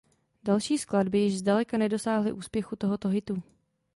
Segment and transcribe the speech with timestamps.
[0.43, 3.43] Další skladby již zdaleka nedosáhly úspěchu tohoto hitu.